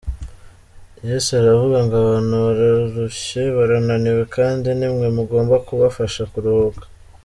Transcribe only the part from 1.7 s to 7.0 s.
ngo abantu bararushye barananiwe, kandi nimwe mugomba kubafasha kuruhuka.